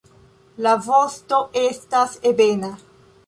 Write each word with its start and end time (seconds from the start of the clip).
La 0.67 0.71
vosto 0.85 1.41
estas 1.63 2.17
ebena. 2.33 2.73